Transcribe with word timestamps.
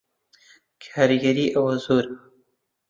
کاریگەری 0.83 1.51
ئەوە 1.53 1.75
زۆرە 1.83 2.15